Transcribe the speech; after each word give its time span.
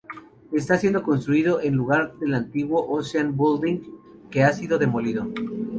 Está 0.51 0.79
siendo 0.79 1.03
construido 1.03 1.59
en 1.61 1.67
el 1.73 1.77
lugar 1.77 2.17
del 2.17 2.33
antiguo 2.33 2.89
Ocean 2.91 3.37
Building, 3.37 3.81
que 4.31 4.43
ha 4.43 4.51
sido 4.51 4.79
demolido. 4.79 5.27